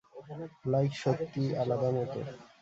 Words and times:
Like 0.65 0.91
সত্যিই 1.01 1.51
আলাদা 1.61 1.89
মত। 1.95 2.13